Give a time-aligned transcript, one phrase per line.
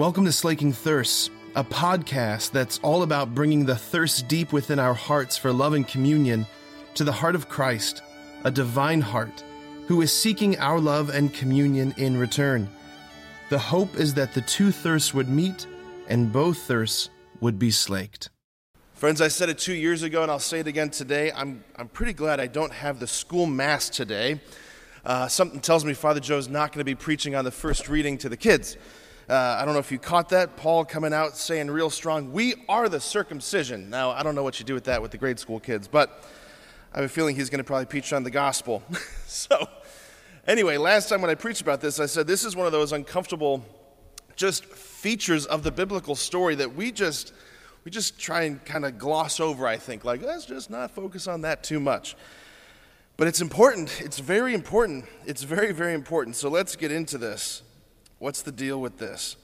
[0.00, 4.94] Welcome to Slaking Thirsts, a podcast that's all about bringing the thirst deep within our
[4.94, 6.46] hearts for love and communion
[6.94, 8.00] to the heart of Christ,
[8.44, 9.44] a divine heart,
[9.88, 12.66] who is seeking our love and communion in return.
[13.50, 15.66] The hope is that the two thirsts would meet
[16.08, 17.10] and both thirsts
[17.42, 18.30] would be slaked.
[18.94, 21.30] Friends, I said it two years ago and I'll say it again today.
[21.30, 24.40] I'm, I'm pretty glad I don't have the school mass today.
[25.04, 28.16] Uh, something tells me Father Joe's not going to be preaching on the first reading
[28.16, 28.78] to the kids.
[29.30, 30.56] Uh, I don't know if you caught that.
[30.56, 33.88] Paul coming out saying real strong, We are the circumcision.
[33.88, 36.24] Now, I don't know what you do with that with the grade school kids, but
[36.92, 38.82] I have a feeling he's going to probably preach on the gospel.
[39.28, 39.68] so,
[40.48, 42.90] anyway, last time when I preached about this, I said this is one of those
[42.90, 43.64] uncomfortable
[44.34, 47.32] just features of the biblical story that we just
[47.84, 51.26] we just try and kind of gloss over i think like let's just not focus
[51.26, 52.16] on that too much
[53.18, 57.62] but it's important it's very important it's very very important so let's get into this
[58.20, 59.36] What's the deal with this?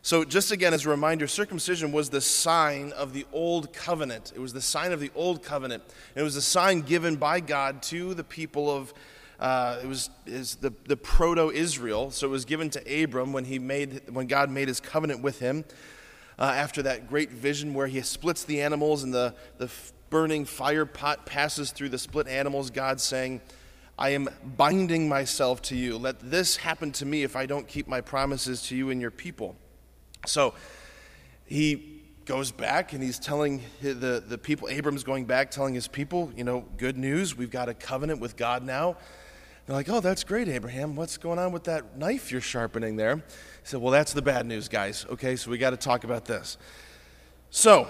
[0.00, 4.32] So, just again as a reminder, circumcision was the sign of the old covenant.
[4.34, 5.82] It was the sign of the old covenant.
[6.14, 8.94] It was a sign given by God to the people of,
[9.38, 12.10] uh, it was is the, the proto Israel.
[12.10, 15.38] So, it was given to Abram when, he made, when God made his covenant with
[15.38, 15.66] him
[16.38, 19.70] uh, after that great vision where he splits the animals and the, the
[20.08, 22.70] burning fire pot passes through the split animals.
[22.70, 23.42] God saying,
[23.98, 25.96] I am binding myself to you.
[25.98, 29.12] Let this happen to me if I don't keep my promises to you and your
[29.12, 29.54] people.
[30.26, 30.54] So
[31.46, 36.32] he goes back and he's telling the, the people, Abram's going back telling his people,
[36.36, 38.96] you know, good news, we've got a covenant with God now.
[39.66, 40.94] They're like, oh, that's great, Abraham.
[40.96, 43.16] What's going on with that knife you're sharpening there?
[43.16, 43.22] He
[43.62, 45.06] said, well, that's the bad news, guys.
[45.08, 46.58] Okay, so we got to talk about this.
[47.50, 47.88] So,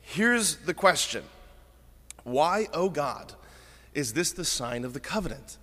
[0.00, 1.24] here's the question
[2.24, 3.34] Why, oh God,
[3.94, 5.58] is this the sign of the covenant?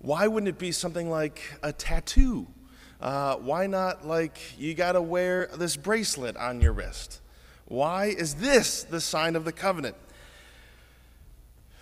[0.00, 2.46] Why wouldn't it be something like a tattoo?
[3.00, 7.20] Uh, why not like you got to wear this bracelet on your wrist?
[7.66, 9.96] Why is this the sign of the covenant?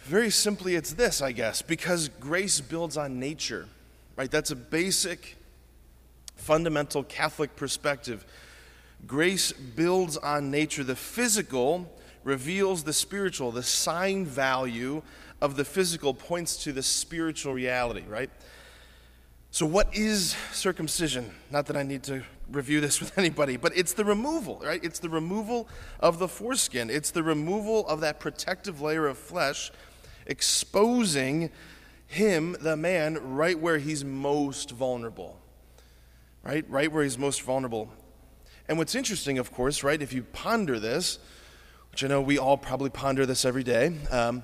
[0.02, 3.66] Very simply, it's this, I guess, because grace builds on nature,
[4.16, 4.30] right?
[4.30, 5.36] That's a basic,
[6.36, 8.24] fundamental Catholic perspective.
[9.06, 10.82] Grace builds on nature.
[10.82, 11.92] The physical
[12.24, 13.52] reveals the spiritual.
[13.52, 15.02] The sign value
[15.40, 18.30] of the physical points to the spiritual reality, right?
[19.50, 21.30] So, what is circumcision?
[21.50, 24.82] Not that I need to review this with anybody, but it's the removal, right?
[24.82, 25.68] It's the removal
[26.00, 26.90] of the foreskin.
[26.90, 29.70] It's the removal of that protective layer of flesh,
[30.26, 31.50] exposing
[32.06, 35.38] him, the man, right where he's most vulnerable,
[36.42, 36.64] right?
[36.68, 37.90] Right where he's most vulnerable.
[38.68, 41.18] And what's interesting, of course, right, if you ponder this,
[41.90, 43.94] which I know we all probably ponder this every day.
[44.10, 44.42] Um,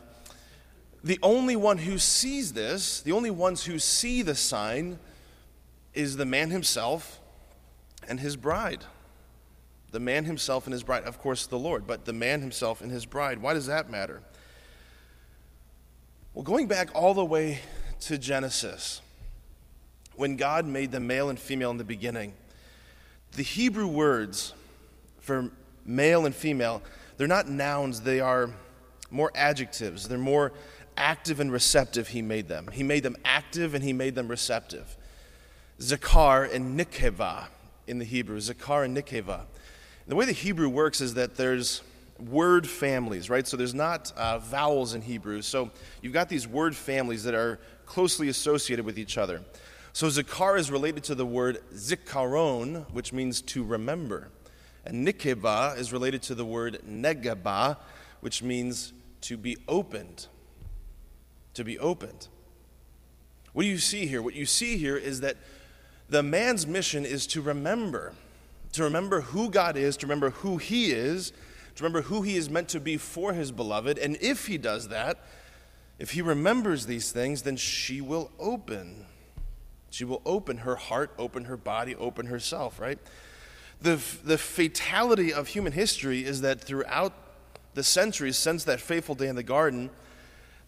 [1.04, 4.98] the only one who sees this, the only ones who see the sign,
[5.92, 7.20] is the man himself
[8.08, 8.84] and his bride.
[9.92, 11.04] The man himself and his bride.
[11.04, 13.42] Of course, the Lord, but the man himself and his bride.
[13.42, 14.22] Why does that matter?
[16.32, 17.60] Well, going back all the way
[18.00, 19.02] to Genesis,
[20.16, 22.32] when God made the male and female in the beginning,
[23.32, 24.54] the Hebrew words
[25.20, 25.50] for
[25.84, 26.82] male and female,
[27.18, 28.50] they're not nouns, they are
[29.14, 30.08] more adjectives.
[30.08, 30.52] They're more
[30.96, 32.68] active and receptive, he made them.
[32.72, 34.96] He made them active and he made them receptive.
[35.80, 37.46] Zakar and Nikeva
[37.86, 39.42] in the Hebrew, Zakar and Nikeva.
[40.06, 41.82] The way the Hebrew works is that there's
[42.18, 43.46] word families, right?
[43.46, 45.42] So there's not uh, vowels in Hebrew.
[45.42, 45.70] So
[46.02, 49.42] you've got these word families that are closely associated with each other.
[49.92, 54.28] So Zakar is related to the word zikaron, which means to remember.
[54.84, 57.78] And Nikeba is related to the word negaba,
[58.20, 60.26] which means to be opened
[61.54, 62.28] to be opened.
[63.52, 64.20] What do you see here?
[64.20, 65.36] What you see here is that
[66.08, 68.12] the man's mission is to remember,
[68.72, 71.32] to remember who God is, to remember who he is,
[71.76, 73.98] to remember who he is meant to be for his beloved.
[73.98, 75.18] And if he does that,
[75.98, 79.06] if he remembers these things, then she will open.
[79.90, 82.98] She will open her heart, open her body, open herself, right?
[83.80, 87.12] The, the fatality of human history is that throughout
[87.74, 89.90] the centuries since that fateful day in the garden,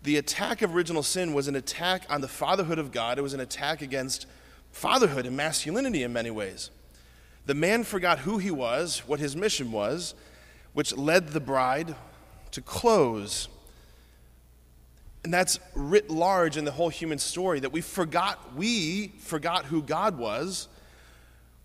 [0.06, 3.18] the attack of original sin was an attack on the fatherhood of God.
[3.18, 4.26] It was an attack against
[4.70, 6.70] fatherhood and masculinity in many ways.
[7.46, 10.14] The man forgot who he was, what his mission was,
[10.74, 11.96] which led the bride
[12.52, 13.48] to close.
[15.24, 19.82] And that's writ large in the whole human story that we forgot we forgot who
[19.82, 20.68] God was,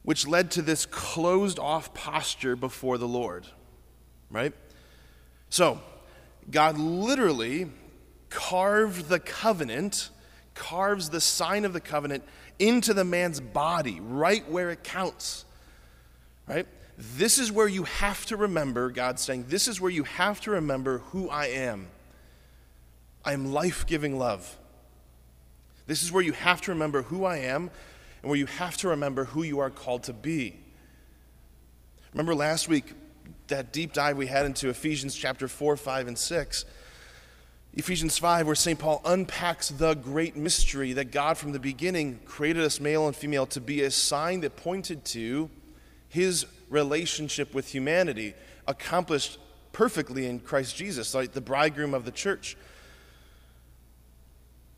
[0.01, 3.45] which led to this closed off posture before the Lord.
[4.31, 4.53] Right?
[5.49, 5.79] So,
[6.49, 7.69] God literally
[8.31, 10.09] carved the covenant,
[10.55, 12.23] carves the sign of the covenant
[12.57, 15.45] into the man's body, right where it counts.
[16.47, 16.65] right?
[16.97, 20.51] This is where you have to remember, God's saying, this is where you have to
[20.51, 21.87] remember who I am.
[23.23, 24.57] I am life giving love.
[25.85, 27.69] This is where you have to remember who I am
[28.21, 30.57] and where you have to remember who you are called to be.
[32.13, 32.93] Remember last week,
[33.47, 36.65] that deep dive we had into Ephesians chapter 4, 5, and 6.
[37.73, 38.77] Ephesians 5, where St.
[38.77, 43.45] Paul unpacks the great mystery that God from the beginning created us male and female
[43.47, 45.49] to be a sign that pointed to
[46.09, 48.33] his relationship with humanity,
[48.67, 49.37] accomplished
[49.71, 52.57] perfectly in Christ Jesus, like the bridegroom of the church.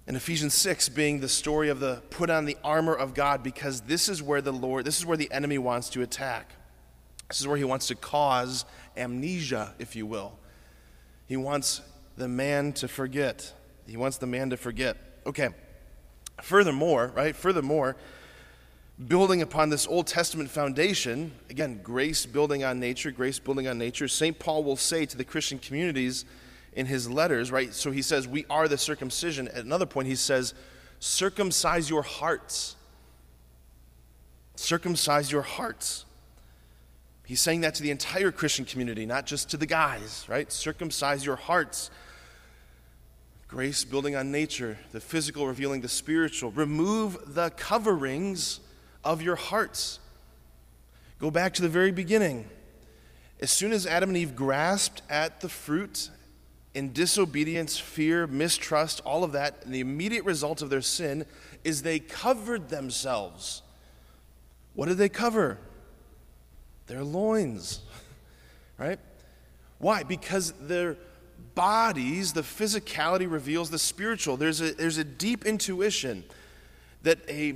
[0.06, 3.82] And Ephesians 6 being the story of the put on the armor of God, because
[3.82, 6.52] this is where the Lord, this is where the enemy wants to attack.
[7.28, 8.66] This is where he wants to cause
[8.96, 10.38] amnesia, if you will.
[11.26, 11.82] He wants
[12.18, 13.52] the man to forget.
[13.88, 14.98] He wants the man to forget.
[15.26, 15.50] Okay.
[16.42, 17.36] Furthermore, right?
[17.36, 17.96] Furthermore,
[19.08, 24.08] building upon this Old Testament foundation, again, grace building on nature, grace building on nature,
[24.08, 24.38] St.
[24.38, 26.26] Paul will say to the Christian communities
[26.74, 27.74] in his letters, right?
[27.74, 29.48] So he says, We are the circumcision.
[29.50, 30.54] At another point, he says,
[31.00, 32.76] Circumcise your hearts.
[34.56, 36.06] Circumcise your hearts.
[37.26, 40.52] He's saying that to the entire Christian community, not just to the guys, right?
[40.52, 41.90] Circumcise your hearts.
[43.54, 46.50] Grace building on nature, the physical revealing the spiritual.
[46.50, 48.60] Remove the coverings
[49.04, 50.00] of your hearts.
[51.20, 52.50] Go back to the very beginning.
[53.40, 56.10] As soon as Adam and Eve grasped at the fruit
[56.74, 61.24] in disobedience, fear, mistrust, all of that, and the immediate result of their sin
[61.64, 63.62] is they covered themselves.
[64.74, 65.60] What did they cover?
[66.88, 67.82] their loins.
[68.76, 69.00] Right?
[69.78, 70.02] Why?
[70.02, 70.98] Because their
[71.56, 74.38] bodies, the physicality reveals the spiritual.
[74.38, 76.24] There's a, there's a deep intuition
[77.04, 77.56] that a,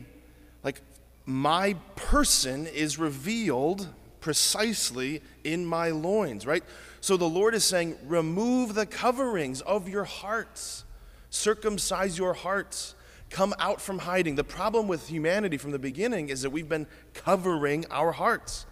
[0.63, 0.81] like,
[1.25, 3.87] my person is revealed
[4.19, 6.63] precisely in my loins, right?
[7.01, 10.83] So the Lord is saying, remove the coverings of your hearts,
[11.29, 12.95] circumcise your hearts,
[13.29, 14.35] come out from hiding.
[14.35, 18.65] The problem with humanity from the beginning is that we've been covering our hearts.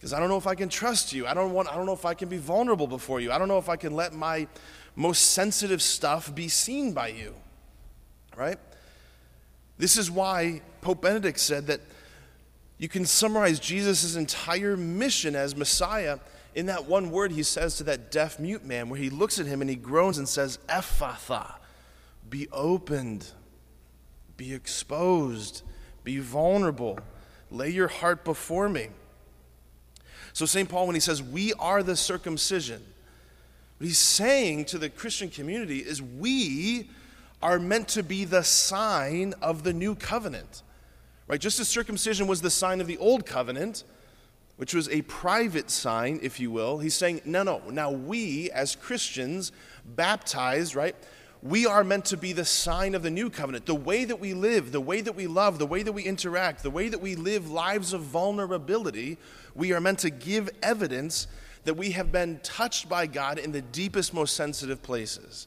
[0.00, 1.26] Because I don't know if I can trust you.
[1.26, 3.30] I don't, want, I don't know if I can be vulnerable before you.
[3.30, 4.48] I don't know if I can let my
[4.96, 7.34] most sensitive stuff be seen by you.
[8.34, 8.56] Right?
[9.76, 11.82] This is why Pope Benedict said that
[12.78, 16.18] you can summarize Jesus' entire mission as Messiah
[16.54, 19.44] in that one word he says to that deaf mute man, where he looks at
[19.44, 21.56] him and he groans and says, Ephphatha,
[22.30, 23.28] be opened,
[24.38, 25.62] be exposed,
[26.04, 26.98] be vulnerable,
[27.50, 28.88] lay your heart before me.
[30.32, 30.68] So, St.
[30.68, 32.82] Paul, when he says, We are the circumcision,
[33.78, 36.88] what he's saying to the Christian community is, We
[37.42, 40.62] are meant to be the sign of the new covenant.
[41.26, 41.40] Right?
[41.40, 43.84] Just as circumcision was the sign of the old covenant,
[44.56, 47.62] which was a private sign, if you will, he's saying, No, no.
[47.70, 49.52] Now, we as Christians,
[49.84, 50.96] baptized, right?
[51.42, 53.64] We are meant to be the sign of the new covenant.
[53.64, 56.62] The way that we live, the way that we love, the way that we interact,
[56.62, 59.16] the way that we live lives of vulnerability,
[59.54, 61.26] we are meant to give evidence
[61.64, 65.46] that we have been touched by God in the deepest, most sensitive places.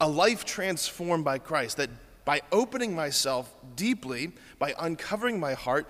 [0.00, 1.90] A life transformed by Christ, that
[2.24, 5.86] by opening myself deeply, by uncovering my heart,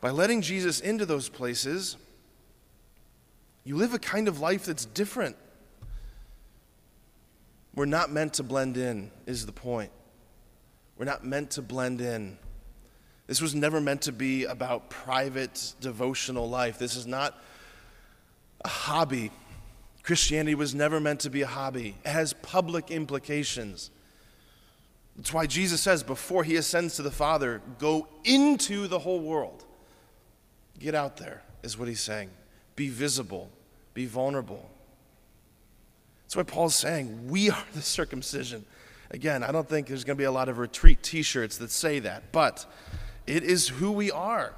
[0.00, 1.96] by letting Jesus into those places,
[3.64, 5.36] you live a kind of life that's different
[7.78, 9.92] we're not meant to blend in, is the point.
[10.96, 12.36] We're not meant to blend in.
[13.28, 16.80] This was never meant to be about private devotional life.
[16.80, 17.40] This is not
[18.64, 19.30] a hobby.
[20.02, 23.92] Christianity was never meant to be a hobby, it has public implications.
[25.16, 29.64] That's why Jesus says, before he ascends to the Father, go into the whole world.
[30.80, 32.30] Get out there, is what he's saying.
[32.74, 33.50] Be visible,
[33.94, 34.68] be vulnerable.
[36.28, 38.66] That's why Paul's saying we are the circumcision.
[39.10, 41.70] Again, I don't think there's going to be a lot of retreat t shirts that
[41.70, 42.66] say that, but
[43.26, 44.54] it is who we are.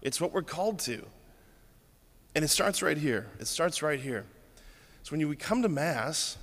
[0.00, 1.04] It's what we're called to.
[2.34, 3.28] And it starts right here.
[3.38, 4.24] It starts right here.
[5.02, 6.38] So when we come to Mass,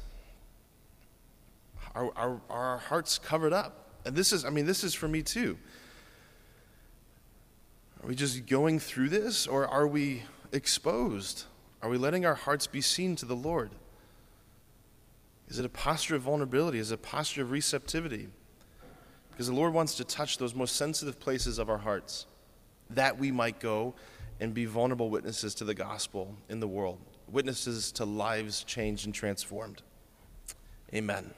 [1.95, 3.89] are our hearts covered up?
[4.05, 5.57] And this is, I mean, this is for me too.
[8.03, 10.21] Are we just going through this or are we
[10.51, 11.45] exposed?
[11.81, 13.71] Are we letting our hearts be seen to the Lord?
[15.49, 16.79] Is it a posture of vulnerability?
[16.79, 18.29] Is it a posture of receptivity?
[19.31, 22.27] Because the Lord wants to touch those most sensitive places of our hearts
[22.91, 23.95] that we might go
[24.39, 29.13] and be vulnerable witnesses to the gospel in the world, witnesses to lives changed and
[29.13, 29.81] transformed.
[30.93, 31.33] Amen.